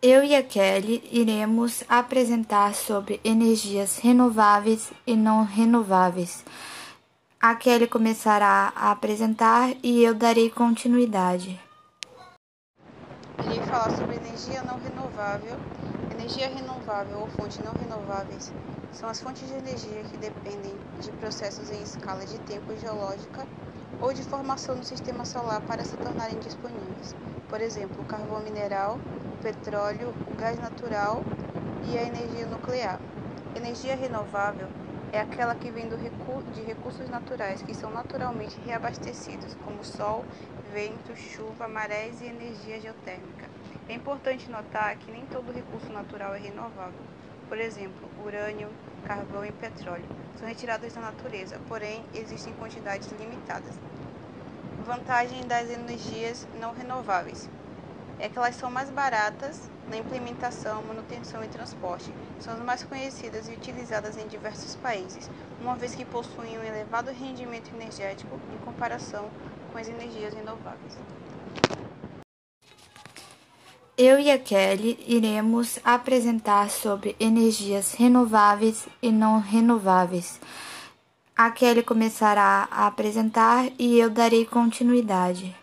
Eu 0.00 0.22
e 0.22 0.32
a 0.32 0.44
Kelly 0.44 1.02
iremos 1.10 1.82
apresentar 1.88 2.72
sobre 2.72 3.20
energias 3.24 3.98
renováveis 3.98 4.92
e 5.04 5.16
não 5.16 5.42
renováveis. 5.42 6.44
A 7.40 7.56
Kelly 7.56 7.88
começará 7.88 8.72
a 8.76 8.92
apresentar 8.92 9.74
e 9.82 10.04
eu 10.04 10.14
darei 10.14 10.50
continuidade. 10.50 11.60
Irei 13.44 13.60
falar 13.62 13.90
sobre 13.90 14.14
energia 14.14 14.62
não 14.62 14.78
renovável. 14.78 15.56
Energia 16.12 16.46
renovável 16.46 17.18
ou 17.18 17.26
fontes 17.30 17.58
não 17.58 17.72
renováveis 17.72 18.52
são 18.92 19.08
as 19.08 19.20
fontes 19.20 19.48
de 19.48 19.54
energia 19.54 20.04
que 20.04 20.16
dependem 20.16 20.76
de 21.00 21.10
processos 21.10 21.70
em 21.72 21.82
escala 21.82 22.24
de 22.24 22.38
tempo 22.42 22.72
geológica 22.80 23.44
ou 24.00 24.12
de 24.12 24.22
formação 24.22 24.76
no 24.76 24.84
sistema 24.84 25.24
solar 25.24 25.60
para 25.62 25.84
se 25.84 25.96
tornarem 25.96 26.38
disponíveis. 26.38 27.16
Por 27.48 27.60
exemplo, 27.60 28.04
carvão 28.04 28.40
mineral, 28.42 29.00
o 29.38 29.42
petróleo, 29.42 30.12
o 30.26 30.36
gás 30.36 30.58
natural 30.58 31.22
e 31.84 31.96
a 31.96 32.02
energia 32.02 32.46
nuclear. 32.46 32.98
Energia 33.54 33.94
renovável 33.94 34.66
é 35.12 35.20
aquela 35.20 35.54
que 35.54 35.70
vem 35.70 35.88
recu 35.88 36.42
de 36.52 36.62
recursos 36.62 37.08
naturais 37.08 37.62
que 37.62 37.72
são 37.72 37.90
naturalmente 37.90 38.58
reabastecidos, 38.66 39.54
como 39.64 39.84
sol, 39.84 40.24
vento, 40.72 41.16
chuva, 41.16 41.68
marés 41.68 42.20
e 42.20 42.26
energia 42.26 42.80
geotérmica. 42.80 43.48
É 43.88 43.94
importante 43.94 44.50
notar 44.50 44.96
que 44.96 45.10
nem 45.10 45.24
todo 45.26 45.52
recurso 45.52 45.90
natural 45.92 46.34
é 46.34 46.38
renovável. 46.38 47.00
Por 47.48 47.58
exemplo, 47.58 48.08
urânio, 48.26 48.68
carvão 49.06 49.44
e 49.44 49.52
petróleo 49.52 50.04
são 50.38 50.48
retirados 50.48 50.92
da 50.92 51.00
natureza, 51.00 51.58
porém 51.68 52.04
existem 52.12 52.52
quantidades 52.54 53.08
limitadas. 53.12 53.74
Vantagem 54.84 55.46
das 55.46 55.70
energias 55.70 56.46
não 56.60 56.72
renováveis 56.72 57.48
é 58.18 58.28
que 58.28 58.38
elas 58.38 58.56
são 58.56 58.70
mais 58.70 58.90
baratas 58.90 59.70
na 59.88 59.96
implementação, 59.96 60.82
manutenção 60.82 61.42
e 61.42 61.48
transporte. 61.48 62.12
São 62.40 62.54
as 62.54 62.60
mais 62.60 62.82
conhecidas 62.84 63.48
e 63.48 63.52
utilizadas 63.52 64.16
em 64.16 64.26
diversos 64.26 64.74
países, 64.76 65.30
uma 65.60 65.76
vez 65.76 65.94
que 65.94 66.04
possuem 66.04 66.58
um 66.58 66.62
elevado 66.62 67.10
rendimento 67.10 67.70
energético 67.74 68.38
em 68.52 68.58
comparação 68.64 69.30
com 69.72 69.78
as 69.78 69.88
energias 69.88 70.34
renováveis. 70.34 70.98
Eu 73.96 74.20
e 74.20 74.30
a 74.30 74.38
Kelly 74.38 74.96
iremos 75.08 75.80
apresentar 75.82 76.70
sobre 76.70 77.16
energias 77.18 77.94
renováveis 77.94 78.86
e 79.02 79.10
não 79.10 79.40
renováveis. 79.40 80.40
A 81.36 81.50
Kelly 81.50 81.82
começará 81.82 82.68
a 82.70 82.86
apresentar 82.86 83.66
e 83.78 83.98
eu 83.98 84.08
darei 84.08 84.44
continuidade. 84.44 85.54